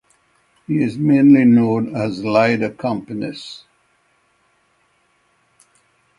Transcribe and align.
He 0.65 0.81
is 0.81 0.97
mainly 0.97 1.45
known 1.45 1.95
as 1.95 2.23
Lied 2.23 2.63
accompanist. 2.63 3.65